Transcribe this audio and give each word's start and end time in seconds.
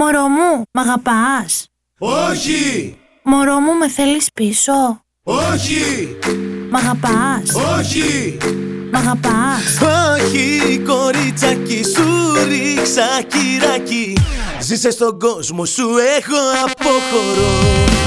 Μωρό 0.00 0.28
μου, 0.28 0.62
μ' 0.72 0.78
αγαπάς; 0.78 1.66
Όχι! 1.98 2.96
Μωρό 3.22 3.60
μου, 3.60 3.72
με 3.78 3.88
θέλεις 3.88 4.28
πίσω; 4.34 5.04
Όχι! 5.22 6.16
Μ' 6.70 6.76
αγαπάς; 6.76 7.54
Όχι! 7.78 8.38
Μ' 8.92 8.96
αγαπάς; 8.96 9.78
Όχι, 10.14 10.78
κορίτσακι, 10.78 11.84
σου 11.84 12.34
ρίξα 12.48 13.22
κυράκι 13.26 14.16
Ζήσε 14.60 14.90
στον 14.90 15.18
κόσμο 15.18 15.64
σου, 15.64 15.88
έχω 16.18 16.36
αποχωρώ 16.64 17.97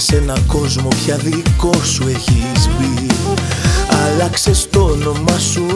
Και 0.00 0.06
σε 0.12 0.16
ένα 0.16 0.38
κόσμο 0.46 0.88
πια 0.88 1.16
δικό 1.16 1.72
σου 1.84 2.08
έχεις 2.08 2.68
μπει. 2.78 3.06
Άλλαξε 4.04 4.50
το 4.70 4.80
όνομά 4.80 5.38
σου 5.38 5.66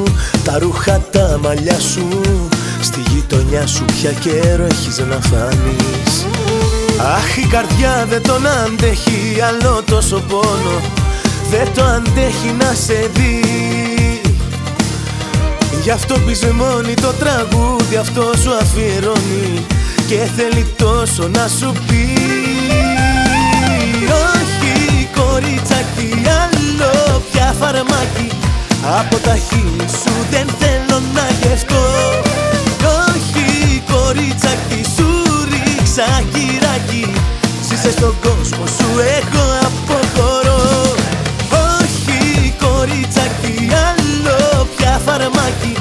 Τα 0.44 0.58
ρούχα 0.58 1.00
τα 1.00 1.38
μαλλιά 1.42 1.80
σου. 1.80 2.08
Στη 2.80 3.00
γειτονιά 3.10 3.66
σου 3.66 3.84
πια 3.84 4.10
καιρό 4.10 4.64
έχεις 4.64 4.98
να 4.98 5.20
φανείς. 5.20 6.26
Αχ 7.16 7.36
η 7.36 7.46
καρδιά 7.46 8.06
δεν 8.08 8.22
τον 8.22 8.46
αντέχει 8.46 9.40
άλλο 9.48 9.82
τόσο 9.86 10.22
πόνο. 10.28 10.80
Δεν 11.50 11.68
το 11.74 11.84
αντέχει 11.84 12.54
να 12.58 12.74
σε 12.74 13.10
δει. 13.14 13.40
Γι' 15.82 15.90
αυτό 15.90 16.14
μόνη 16.54 16.94
το 16.94 17.12
τραγούδι 17.18 17.96
αυτό 17.96 18.32
σου 18.42 18.54
αφιερώνει. 18.54 19.66
Και 20.06 20.18
θέλει 20.36 20.66
τόσο 20.76 21.28
να 21.28 21.48
σου 21.48 21.72
πει 21.86 22.23
Όχι 25.34 25.42
κορίτσακι 25.42 26.10
άλλο 26.42 27.22
πια 27.30 27.54
φαρμάκι. 27.60 28.28
Από 28.98 29.16
τα 29.16 29.36
χείλη 29.36 29.88
σου 29.88 30.14
δεν 30.30 30.46
θέλω 30.58 30.98
να 31.14 31.26
γευτώ. 31.40 31.84
Όχι 33.06 33.82
κορίτσακι 33.92 34.84
σου 34.96 35.08
ρίξα 35.50 36.22
κυράκι. 36.32 37.12
Ζήσε 37.68 37.90
στον 37.90 38.14
κόσμο 38.22 38.66
σου 38.76 38.88
έχω 39.18 39.44
αποχωρώ. 39.66 40.62
Όχι 41.78 42.54
κορίτσακι 42.64 43.56
άλλο 43.86 44.66
πια 44.76 45.00
φαρμάκι. 45.04 45.74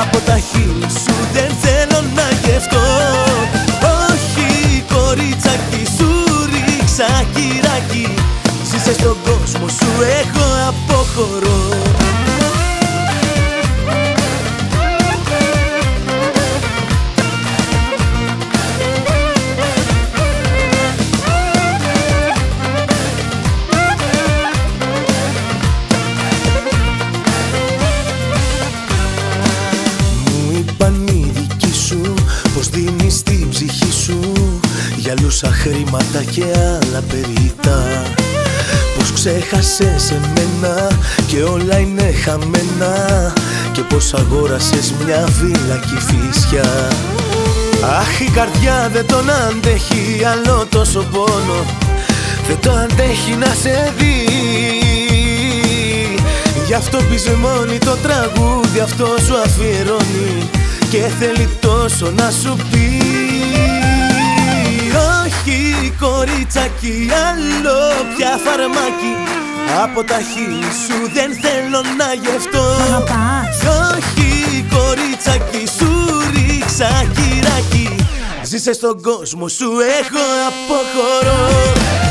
Από 0.00 0.18
τα 0.26 0.38
χείλη 0.48 0.90
σου 1.04 1.14
δεν 1.32 1.50
θέλω 1.62 2.00
να 2.14 2.26
γευτώ 2.44 2.84
αποχωρώ 11.20 11.58
Μου 30.24 30.58
είπαν 30.58 31.06
οι 31.06 31.30
δικοί 31.34 31.74
σου 31.74 32.14
πως 32.54 32.68
δίνεις 32.68 33.22
την 33.22 33.48
ψυχή 33.48 33.92
σου 34.04 34.20
για 34.96 35.14
λούσα 35.22 35.50
χρήματα 35.52 36.22
και 36.30 36.42
άλλα 36.42 37.02
περίτα. 37.08 38.02
Πως 38.14 38.19
ξέχασες 39.22 40.10
εμένα 40.10 40.88
και 41.26 41.42
όλα 41.42 41.78
είναι 41.78 42.12
χαμένα 42.24 43.32
Και 43.72 43.82
πως 43.82 44.14
αγόρασες 44.14 44.94
μια 45.04 45.26
φύλακη 45.38 45.98
φύσια. 45.98 46.88
Αχ 47.98 48.20
η 48.20 48.30
καρδιά 48.30 48.90
δεν 48.92 49.06
τον 49.06 49.30
αντέχει 49.30 50.24
άλλο 50.24 50.66
τόσο 50.70 51.06
πόνο 51.12 51.64
Δεν 52.46 52.58
το 52.60 52.70
αντέχει 52.70 53.34
να 53.38 53.46
σε 53.46 53.92
δει. 53.98 54.28
Γι' 56.66 56.74
αυτό 56.74 56.98
μόνη 57.40 57.78
το 57.78 57.96
τραγούδι 58.02 58.80
αυτό 58.80 59.06
σου 59.26 59.36
αφιερώνει 59.44 60.50
Και 60.90 61.02
θέλει 61.18 61.48
τόσο 61.60 62.10
να 62.16 62.30
σου 62.30 62.56
πει 62.70 63.29
όχι 65.40 65.92
κορίτσακι 66.00 67.08
άλλο 67.28 67.78
πια 68.16 68.40
φαρμάκι. 68.44 69.14
Από 69.82 70.04
τα 70.04 70.18
χείλη 70.32 70.72
σου 70.84 71.10
δεν 71.12 71.30
θέλω 71.42 71.80
να 71.98 72.12
γευτώ. 72.12 72.66
Όχι 73.92 74.66
κορίτσακι 74.74 75.64
σου 75.78 75.90
ρίξα 76.32 76.88
κυράκι. 77.14 77.96
Ζήσε 78.42 78.72
στον 78.72 79.02
κόσμο 79.02 79.48
σου 79.48 79.70
έχω 80.00 80.22
αποχωρώ 80.48 82.09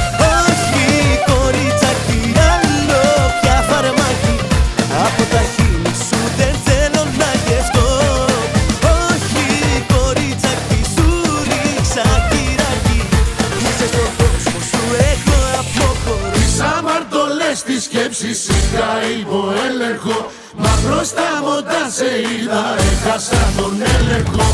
στη 18.20 18.34
σκέψη 18.34 18.52
σιγά 18.52 19.20
υπό 19.20 19.54
έλεγχο 19.70 20.32
Μα 20.58 20.80
μπροστά 20.84 21.30
μου 21.44 21.62
τα 21.62 21.90
σε 21.96 22.12
είδα 22.20 22.76
έχασα 22.92 23.42
τον 23.58 23.82
έλεγχο. 23.98 24.46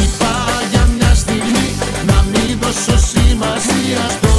Είπα 0.00 0.34
για 0.70 0.84
μια 0.94 1.14
στιγμή 1.14 1.68
να 2.06 2.24
μην 2.30 2.58
δώσω 2.60 2.98
σημασία 3.12 4.02
στο 4.10 4.29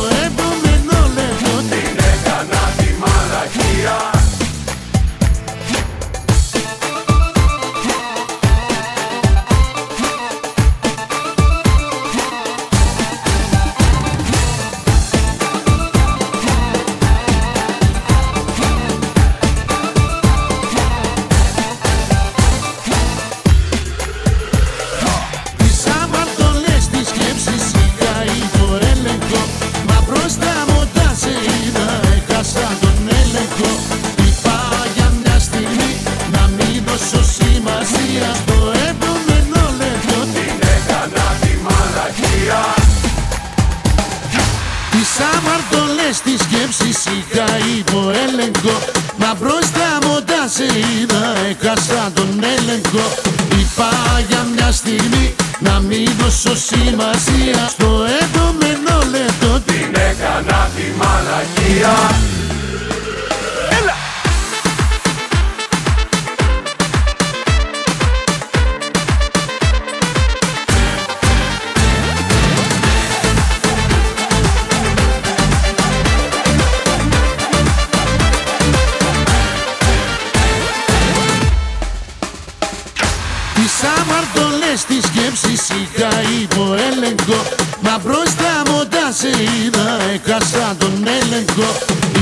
σε 89.14 89.28
είδα, 89.28 89.98
έχασα 90.14 90.76
τον 90.78 91.04
έλεγχο. 91.20 91.70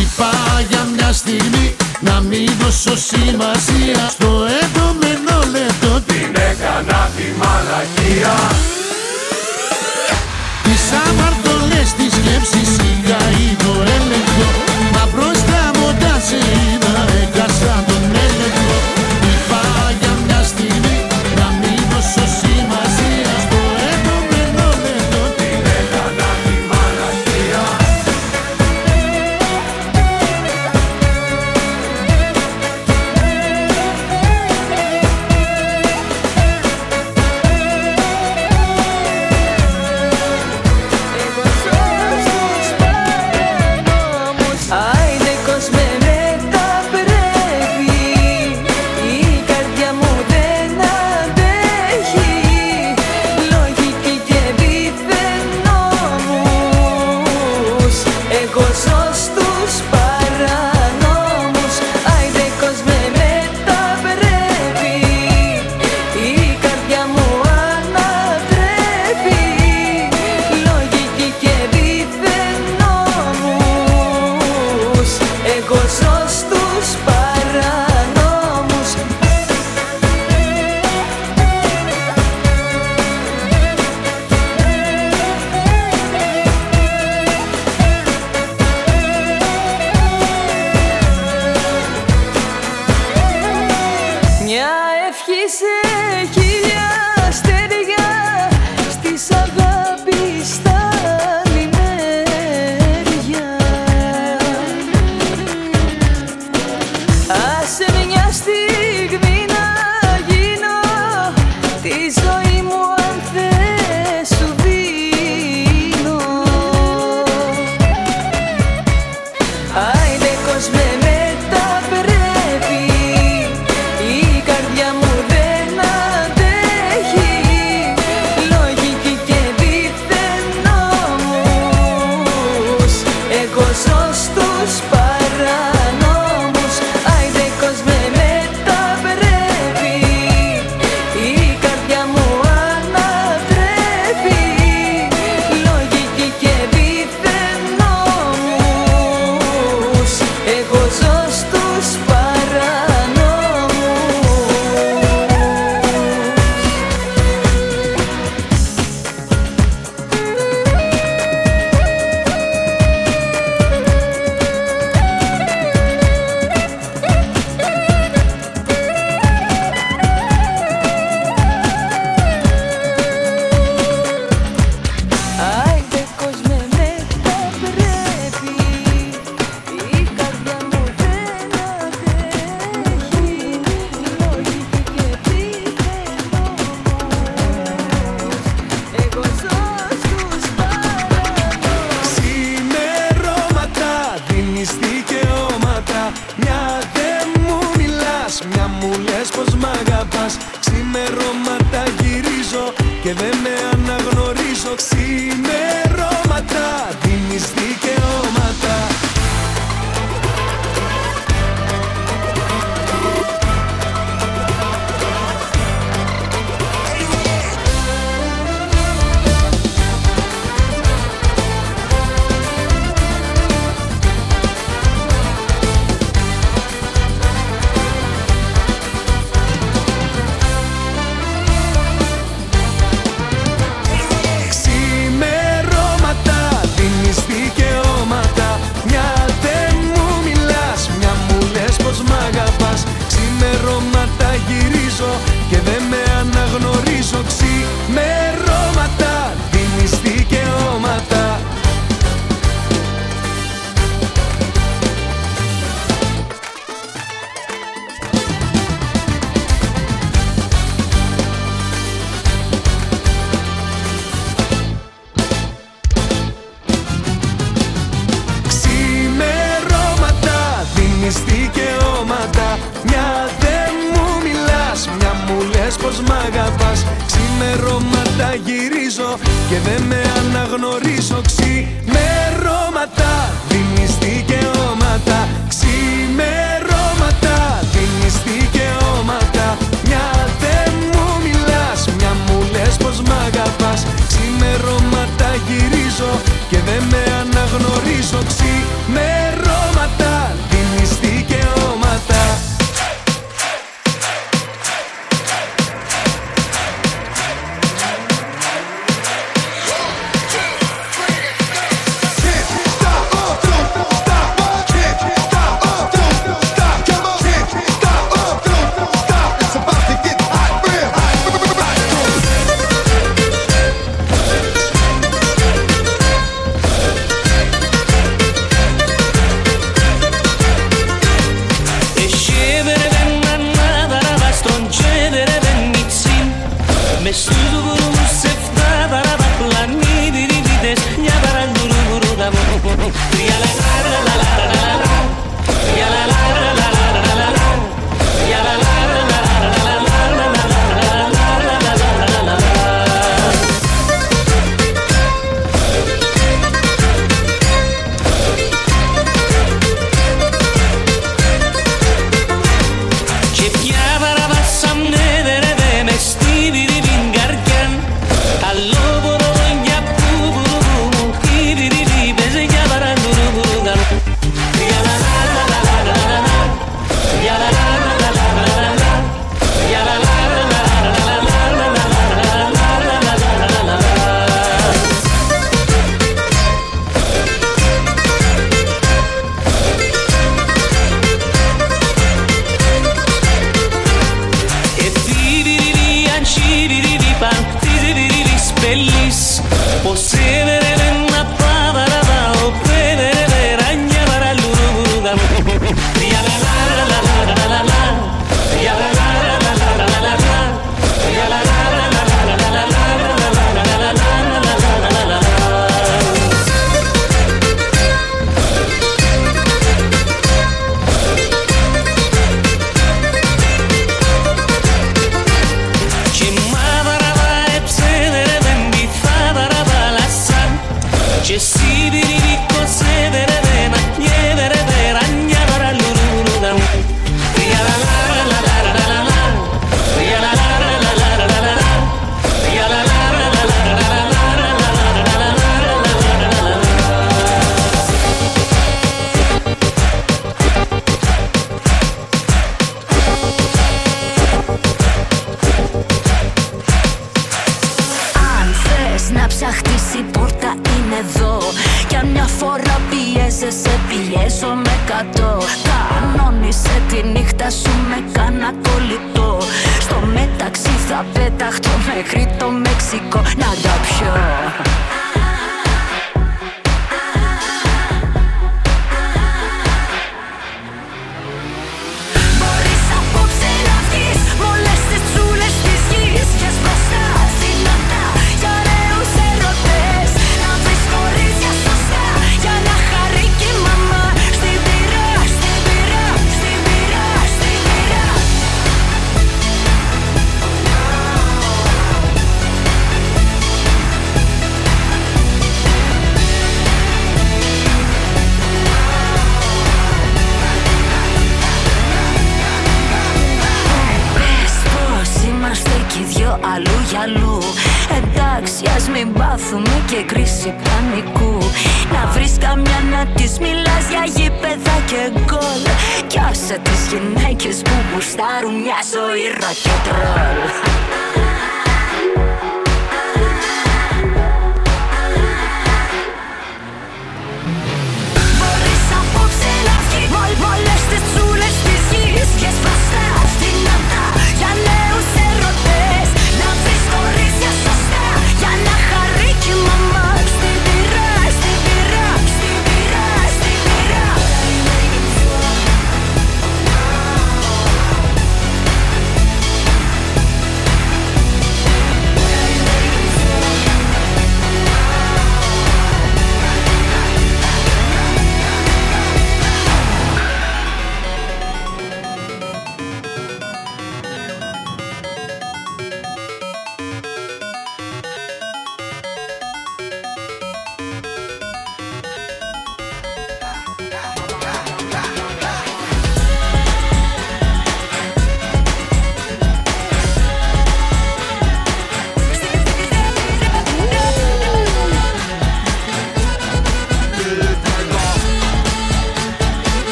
Είπα 0.00 0.30
για 0.68 0.86
μια 0.94 1.12
στιγμή 1.12 1.76
Να 2.00 2.20
μην 2.20 2.50
δώσω 2.60 2.96
σημασία 2.96 4.08
στο 4.08 4.46
επόμενο 4.62 5.36
λεπτό. 5.50 6.00
Την 6.06 6.34
έκανα 6.50 7.10
τη 7.16 7.24
μαλακία 7.40 8.57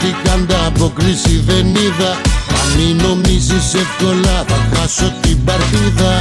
τρελάθηκα 0.00 0.32
ανταποκρίση 0.32 1.42
δεν 1.46 1.66
είδα. 1.66 2.12
Αν 2.60 2.68
μην 2.76 2.96
νομίζεις 3.06 3.74
εύκολα 3.74 4.44
θα 4.48 4.68
χάσω 4.72 5.12
την 5.20 5.44
παρτίδα. 5.44 6.20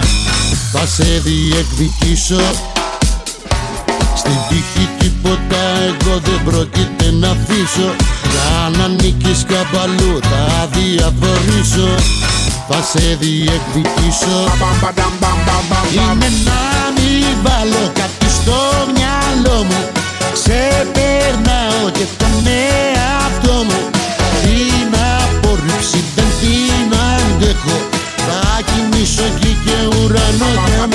Θα 0.72 0.86
σε 0.86 1.22
διεκδικήσω. 1.24 2.42
Στην 4.16 4.38
τύχη 4.50 4.90
τίποτα 5.00 5.62
εγώ 5.88 6.20
δεν 6.20 6.44
πρόκειται 6.46 7.12
να 7.12 7.30
αφήσω. 7.30 7.96
Αν 8.66 8.82
ανήκεις 8.82 9.46
καπαλού 9.48 10.20
θα 10.22 10.70
διαφορήσω 10.72 11.90
Θα 12.70 12.82
σε 12.92 13.18
διεκδικήσω. 13.20 14.38
Είναι 15.94 16.30
να 16.46 16.62
μην 16.96 17.38
βάλω 17.44 17.92
κάτι 17.94 18.30
στο 18.30 18.58
μυαλό 18.94 19.64
μου. 19.64 19.88
Ξεπερνάω 20.34 21.90
και 21.92 22.06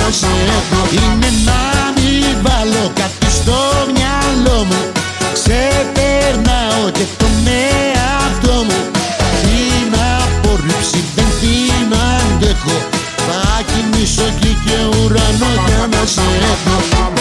ουρανό 0.05 0.11
για 0.11 0.11
να 0.11 0.11
σε 0.11 0.27
έχω 0.57 0.81
Είναι 0.91 1.29
να 1.45 1.61
μην 1.95 2.37
βάλω 2.41 2.91
κάτι 2.93 3.29
στο 3.31 3.57
μυαλό 3.95 4.63
μου. 4.63 4.81
Ξεπερνάω 5.33 6.89
και 6.91 7.05
τον 7.17 7.35
εαυτό 7.47 8.53
μου. 8.67 8.79
Την 9.41 9.99
απορρίψη 10.17 11.03
δεν 11.15 11.29
την 11.39 11.93
αντέχω. 11.93 12.77
Θα 13.27 13.61
κοιμήσω 13.69 14.23
εκεί 14.23 14.57
και 14.65 14.77
ουρανό 14.97 15.51
για 15.67 15.87
να 15.91 16.05
σε 16.05 16.25
έχω 16.51 17.14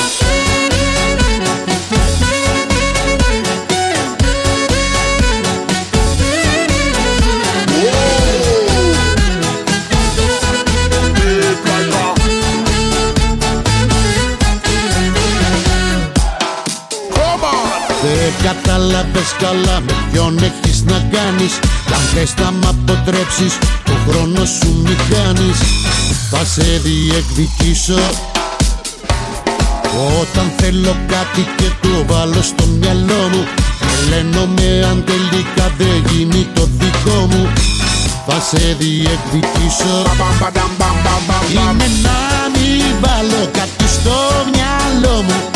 κατάλαβες 18.43 19.31
καλά 19.38 19.81
με 19.87 19.95
ποιον 20.12 20.38
έχεις 20.38 20.83
να 20.85 20.99
κάνεις. 21.14 21.53
Κι 21.87 21.93
αν 21.93 22.05
θες 22.14 22.35
να 22.41 22.50
μ' 22.50 22.69
αποτρέψεις 22.69 23.59
το 23.85 23.93
χρόνο 24.07 24.45
σου 24.45 24.71
μη 24.85 24.97
κάνεις 25.12 25.59
Θα 26.31 26.45
σε 26.45 26.81
διεκδικήσω. 26.85 28.03
Όταν 30.21 30.53
θέλω 30.57 30.97
κάτι 31.07 31.47
και 31.57 31.69
το 31.83 32.14
βάλω 32.14 32.43
στο 32.43 32.64
μυαλό 32.67 33.23
μου 33.33 33.45
με 34.57 34.87
αν 34.91 35.05
τελικά 35.05 35.73
δεν 35.79 36.05
γίνει 36.11 36.47
το 36.55 36.69
δικό 36.79 37.26
μου. 37.31 37.53
Θα 38.26 38.41
σε 38.50 38.76
διεκδικήσω. 38.79 39.97
Είναι 41.50 41.88
να 42.03 42.19
μην 42.53 42.95
βάλω 43.00 43.49
κάτι 43.53 43.88
στο 43.88 44.14
μυαλό 44.53 45.23
μου 45.23 45.53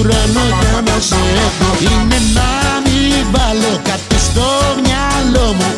ουρανό 0.00 0.46
για 0.60 0.80
να 0.86 0.96
σε 1.08 1.20
έχω. 1.46 1.68
Είναι 1.90 2.18
να 2.36 2.50
μην 2.84 3.26
βάλω 3.32 3.72
κάτι 3.88 4.18
στο 4.26 4.48
μυαλό 4.84 5.46
μου. 5.58 5.70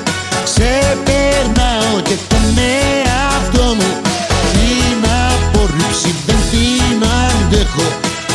Ξεπερνάω 0.48 1.94
και 2.08 2.16
τον 2.30 2.46
εαυτό 2.68 3.66
μου. 3.78 3.90
Την 4.52 5.00
απορρίψη 5.26 6.10
δεν 6.26 6.40
την 6.50 7.00
αντέχω. 7.24 7.86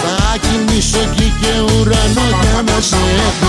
Θα 0.01 0.38
κοιμήσω 0.43 0.99
εκεί 1.07 1.27
και 1.41 1.53
ουρανό 1.67 2.25
για 2.41 2.57
να 2.67 2.77
σε 2.89 3.01
έχω 3.27 3.46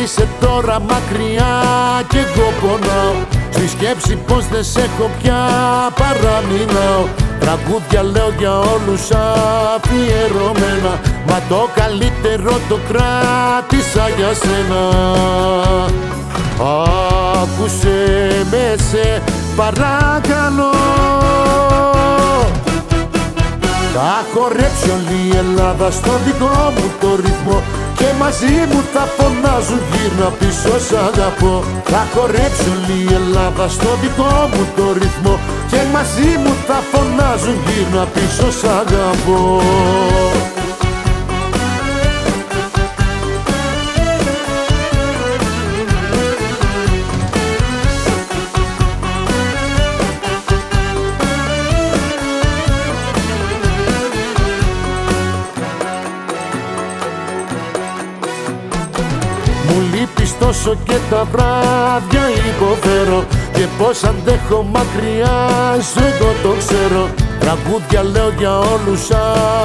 Εσύ 0.00 0.06
είσαι 0.06 0.28
τώρα 0.40 0.80
μακριά 0.80 1.54
και 2.08 2.18
εγώ 2.18 2.52
πονάω. 2.60 3.14
Στη 3.50 3.68
σκέψη 3.68 4.16
πως 4.26 4.48
δεν 4.48 4.64
σε 4.64 4.80
έχω 4.80 5.10
πια 5.22 5.40
παραμείναω. 5.98 7.04
Τραγούδια 7.40 8.02
λέω 8.02 8.32
για 8.38 8.58
όλους 8.58 9.10
αφιερωμένα. 9.74 11.00
Μα 11.28 11.40
το 11.48 11.68
καλύτερο 11.74 12.58
το 12.68 12.78
κράτησα 12.88 14.08
για 14.16 14.32
σένα. 14.42 14.82
Άκουσε 17.42 17.98
με 18.50 18.76
σε 18.90 19.22
παρακαλώ. 19.56 20.72
Θα 23.94 24.24
χορέψει 24.34 24.90
όλη 24.90 25.32
η 25.32 25.36
Ελλάδα 25.36 25.90
στο 25.90 26.10
δικό 26.24 26.72
μου 26.74 26.90
το 27.00 27.08
ρυθμό 27.16 27.62
και 27.98 28.08
μαζί 28.18 28.54
μου 28.70 28.80
θα 28.92 29.04
φωνάζουν 29.16 29.80
γύρνα 29.90 30.28
πίσω 30.38 30.74
σ' 30.86 30.96
αγαπώ. 31.08 31.64
Θα 31.84 32.02
χορέψει 32.12 32.68
όλη 32.74 32.96
η 33.10 33.14
Ελλάδα 33.20 33.68
στο 33.68 33.90
δικό 34.02 34.32
μου 34.52 34.64
το 34.76 34.92
ρυθμό. 34.92 35.34
Και 35.70 35.80
μαζί 35.94 36.30
μου 36.42 36.52
θα 36.66 36.78
φωνάζουν 36.90 37.56
γύρνα 37.66 38.04
πίσω 38.14 38.50
σ' 38.58 38.64
αγαπώ 38.80 39.60
λείπεις 60.48 60.62
τόσο 60.62 60.76
και 60.84 60.96
τα 61.10 61.26
βράδια 61.32 62.28
υποφέρω 62.48 63.24
Και 63.52 63.66
πως 63.78 64.04
αντέχω 64.04 64.62
μακριά 64.62 65.36
σου 65.92 65.98
εγώ 65.98 66.32
το 66.42 66.54
ξέρω. 66.58 67.08
Τραγούδια 67.38 68.02
λέω 68.02 68.32
για 68.38 68.58
όλους 68.58 69.10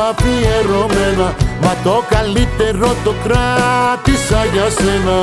αφιερωμένα. 0.10 1.36
Μα 1.62 1.76
το 1.84 2.04
καλύτερο 2.10 2.96
το 3.04 3.14
κράτησα 3.24 4.46
για 4.54 4.70
σένα. 4.70 5.20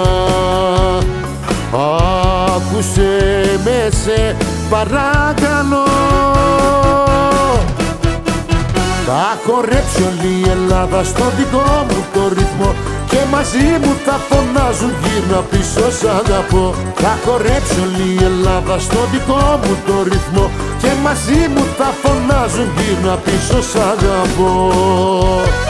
Άκουσε 2.56 3.10
με 3.64 3.88
σε 4.04 4.36
παρακαλώ. 4.70 5.88
Θα 9.06 9.38
χορέψει 9.46 10.02
όλη 10.02 10.32
η 10.46 10.50
Ελλάδα 10.50 11.04
στο 11.04 11.24
δικό 11.36 11.84
μου 11.88 12.04
το 12.14 12.28
ρυθμό 12.28 12.74
Και 13.10 13.20
μαζί 13.30 13.66
μου 13.82 13.92
θα 14.04 14.16
φωνάζουν 14.28 14.92
γύρνα 15.02 15.40
πίσω 15.50 15.90
σ' 15.98 16.04
αγαπώ. 16.04 16.74
Θα 16.94 17.18
χορέψει 17.24 17.80
όλη 17.84 18.06
η 18.20 18.24
Ελλάδα 18.24 18.78
στο 18.78 19.00
δικό 19.12 19.60
μου 19.62 19.74
το 19.86 20.02
ρυθμό. 20.02 20.50
Και 20.82 20.90
μαζί 21.02 21.40
μου 21.54 21.64
θα 21.78 21.88
φωνάζουν 22.02 22.68
γύρνα 22.76 23.14
πίσω 23.16 23.62
σ' 23.62 23.76
αγαπώ 23.92 25.69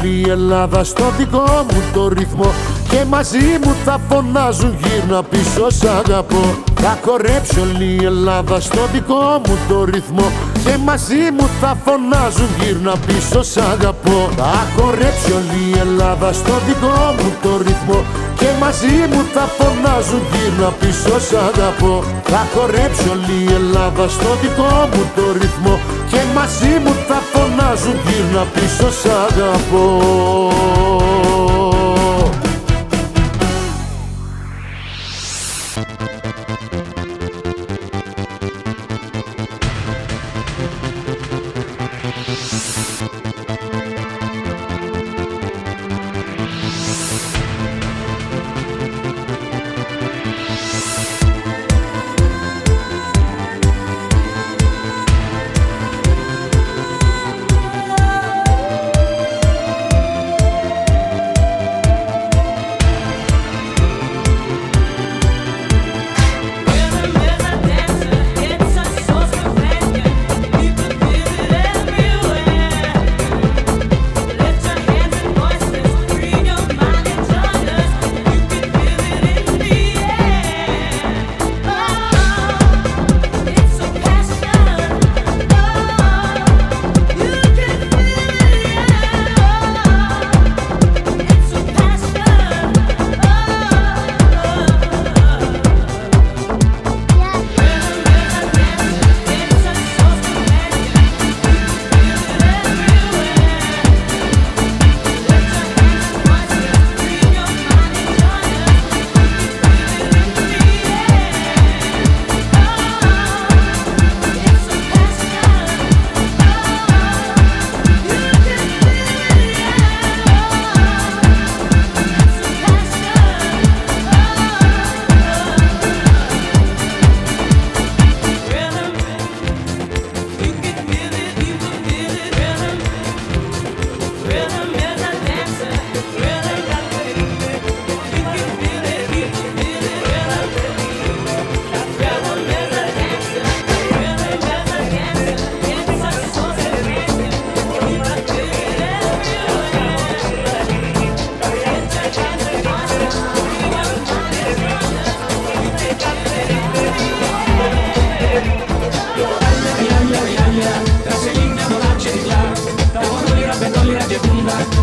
όλη 0.00 0.22
η 0.26 0.30
Ελλάδα 0.30 0.84
στο 0.84 1.04
δικό 1.18 1.64
μου 1.70 1.82
το 1.94 2.08
ρυθμό. 2.08 2.50
Και 2.88 3.04
μαζί 3.08 3.46
μου 3.64 3.74
θα 3.84 4.00
φωνάζουν 4.08 4.76
γύρνα 4.82 5.22
πίσω 5.22 5.70
σ' 5.70 5.84
αγαπώ. 5.84 6.44
Θα 6.74 6.98
χορέψει 7.04 7.60
όλη 7.60 7.98
η 8.00 8.04
Ελλάδα 8.04 8.60
στο 8.60 8.80
δικό 8.92 9.40
μου 9.46 9.58
το 9.68 9.84
ρυθμό. 9.84 10.26
Και 10.64 10.76
μαζί 10.84 11.22
μου 11.36 11.46
θα 11.60 11.76
φωνάζουν 11.84 12.50
γύρνα 12.60 12.94
πίσω 13.06 13.42
σ' 13.42 13.56
αγαπώ. 13.56 14.28
Θα 14.36 14.66
χορέψει 14.76 15.32
όλη 15.38 15.62
η 15.74 15.78
Ελλάδα 15.78 16.32
στο 16.32 16.54
δικό 16.66 16.98
μου 17.18 17.30
το 17.42 17.52
ρυθμό. 17.66 18.00
Και 18.38 18.48
μαζί 18.60 18.94
μου 19.10 19.22
θα 19.34 19.44
φωνάζουν 19.58 20.22
γύρνα 20.32 20.70
πίσω 20.80 21.14
σ' 21.28 21.36
αγαπώ. 21.48 21.94
Θα 22.30 22.42
χορέψει 22.52 23.06
όλη 23.14 23.36
η 23.46 23.52
Ελλάδα 23.60 24.04
στο 24.16 24.30
δικό 24.42 24.72
μου 24.92 25.02
το 25.16 25.24
ρυθμό 25.40 25.74
Και 26.10 26.20
μαζί 26.34 26.78
μου 26.84 26.94
θα 27.08 27.22
φωνάζουν 27.32 27.96
γύρνα 28.06 28.44
πίσω 28.54 28.90
σ' 28.90 29.06
αγαπώ 29.06 30.50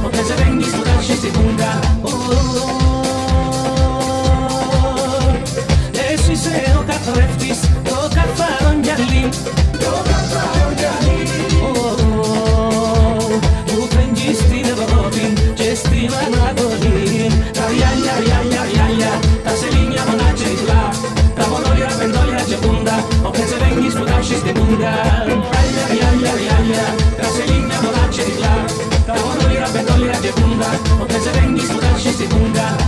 Poté 0.01 0.23
se 0.23 0.35
vengi 0.35 0.65
sto 0.71 0.83
další 0.83 1.15
sekunda. 1.23 1.69
Εσύ 6.11 6.31
είσαι 6.31 6.75
ο 6.79 6.83
καθρέφτης, 6.87 7.59
το 7.83 7.97
καθαρόν 8.15 8.83
γυαλί 8.83 9.29
Porque 30.97 31.19
se 31.19 31.31
venga 31.31 31.61
y 31.61 31.65
su 31.65 31.79
se 32.11 32.27
funda 32.27 32.86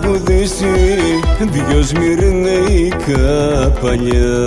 τραγουδήσει 0.00 0.66
Δυος 1.40 1.86
σμυρνεϊκά 1.86 3.70
παλιά 3.80 4.44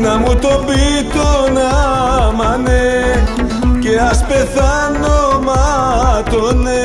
Να 0.00 0.16
μου 0.16 0.34
το 0.34 0.64
πει 0.66 1.06
το 1.12 1.52
να 1.52 2.32
μανέ 2.32 3.24
Και 3.80 3.98
ας 4.10 4.24
πεθάνω 4.28 5.40
μάτωνε 5.44 6.82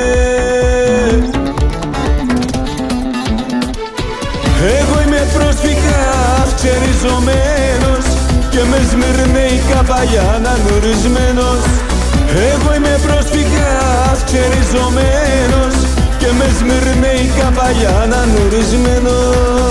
Εγώ 4.80 5.02
είμαι 5.06 5.28
πρόσφυγας 5.34 6.54
ξεριζωμένος 6.56 8.06
Και 8.50 8.60
μες 8.70 8.88
σμυρνέικα 8.90 9.84
παλιά 9.88 10.42
νουρισμένος 10.68 11.89
Εγώ 12.36 12.74
είμαι 12.76 13.00
πρόσφυγας 13.06 14.24
ξεριζωμένος 14.26 15.76
Και 16.18 16.28
με 16.38 16.48
σμυρνέικα 16.58 17.52
παλιά 17.56 18.08
νουρισμένος 18.26 19.70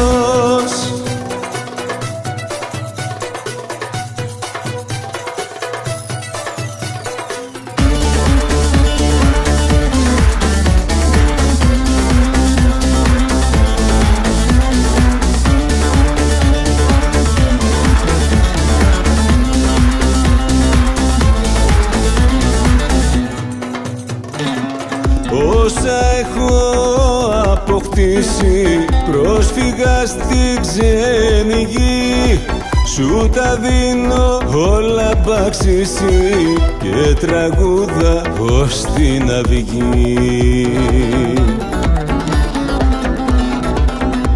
Σου 32.98 33.28
τα 33.34 33.56
δίνω 33.56 34.40
όλα 34.56 35.10
μπαξίσι 35.24 36.54
και 36.80 37.26
τραγούδα 37.26 38.22
ως 38.38 38.80
την 38.80 39.30
αυγή 39.30 40.68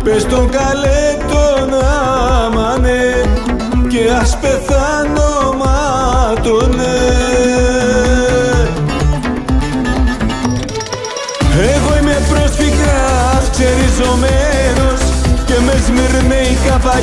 Πες 0.05 0.27
τον 0.27 0.51
καλέ 0.51 1.02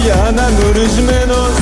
σμυρνέικα 0.10 0.32
παλιά 0.32 0.50
νουρισμένος 0.50 1.56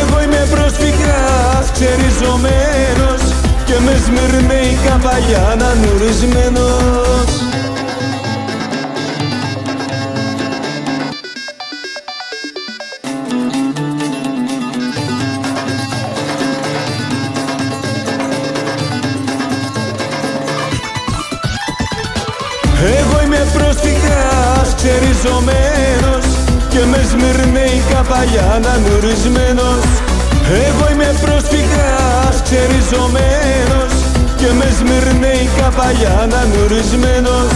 Εγώ 0.00 0.22
είμαι 0.22 0.46
πρόσφυγας 0.50 1.70
ξεριζωμένος. 1.72 3.22
Και 3.64 3.74
με 3.84 4.00
σμυρνέικα 4.04 4.98
παλιά 5.02 5.56
νουρισμένος 5.74 7.28
Εγώ 22.96 23.20
είμαι 23.24 23.46
πρόσφυγας 23.52 24.74
ξεριζωμένος. 24.76 25.54
Και 25.54 25.63
με 26.90 27.00
σμυρνέικα 27.10 28.00
παλιά 28.10 28.60
νουρισμένος. 28.84 29.84
Εγώ 30.66 30.84
είμαι 30.92 31.10
πρόσφυγας 31.24 32.34
ξεριζωμένος. 32.46 33.92
Και 34.36 34.50
με 34.58 34.68
σμυρνέει 34.78 35.48
καπαλιά 35.58 36.14
ανανουρισμένος 36.22 37.52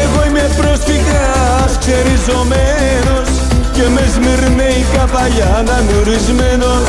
Εγώ 0.00 0.20
είμαι 0.26 0.46
πρόσφυγας 0.58 1.70
ξεριζωμένος. 1.82 3.28
Και 3.76 3.86
με 3.94 4.04
σμυρνέει 4.14 4.84
καπαλιά 4.94 5.50
ανανουρισμένος 5.58 6.88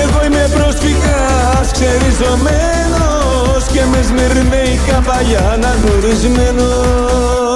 Εγώ 0.00 0.18
είμαι 0.26 0.44
πρόσφυγας 0.54 1.66
ξεριζωμένος. 1.76 3.62
Και 3.72 3.82
με 3.92 4.00
σμυρνέει 4.08 4.74
καπαλιά 4.88 5.42
ανανουρισμένος 5.54 7.47